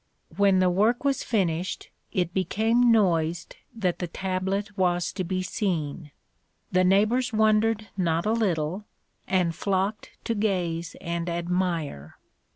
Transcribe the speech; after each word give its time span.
When 0.35 0.57
the 0.57 0.69
work 0.71 1.03
was 1.03 1.23
finished 1.23 1.91
it 2.11 2.33
became 2.33 2.91
noised 2.91 3.57
that 3.75 3.99
the 3.99 4.07
tablet 4.07 4.75
was 4.75 5.13
to 5.13 5.23
be 5.23 5.43
seen. 5.43 6.09
The 6.71 6.83
neighbours 6.83 7.31
wondered 7.31 7.89
not 7.95 8.25
a 8.25 8.31
little, 8.33 8.85
and 9.27 9.53
flocked 9.53 10.09
to 10.23 10.33
gaze 10.33 10.95
and 11.01 11.29
admire. 11.29 12.17